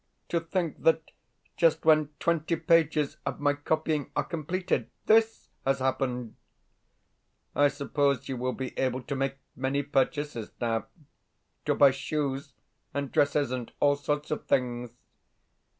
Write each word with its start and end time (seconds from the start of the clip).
To 0.29 0.39
think 0.39 0.81
that 0.81 1.11
just 1.57 1.85
when 1.85 2.09
twenty 2.19 2.55
pages 2.55 3.17
of 3.23 3.39
my 3.39 3.53
copying 3.53 4.09
are 4.15 4.23
completed 4.23 4.89
THIS 5.05 5.49
has 5.63 5.77
happened!... 5.77 6.35
I 7.55 7.67
suppose 7.67 8.27
you 8.27 8.35
will 8.35 8.53
be 8.53 8.75
able 8.79 9.03
to 9.03 9.15
make 9.15 9.37
many 9.55 9.83
purchases 9.83 10.49
now 10.59 10.87
to 11.65 11.75
buy 11.75 11.91
shoes 11.91 12.55
and 12.95 13.11
dresses 13.11 13.51
and 13.51 13.71
all 13.79 13.95
sorts 13.95 14.31
of 14.31 14.47
things? 14.47 14.89